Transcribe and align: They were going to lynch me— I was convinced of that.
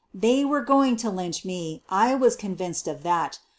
They 0.15 0.43
were 0.43 0.63
going 0.63 0.95
to 0.95 1.11
lynch 1.11 1.45
me— 1.45 1.83
I 2.07 2.15
was 2.15 2.35
convinced 2.35 2.87
of 2.87 3.03
that. 3.03 3.37